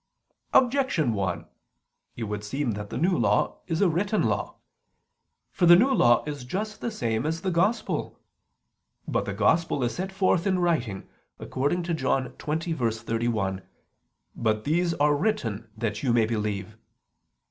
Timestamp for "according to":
11.37-11.93